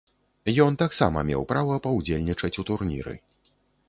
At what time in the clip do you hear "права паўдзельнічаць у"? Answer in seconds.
1.51-2.65